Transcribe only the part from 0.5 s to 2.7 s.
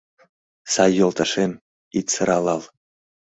Сай йолташем, ит сыралал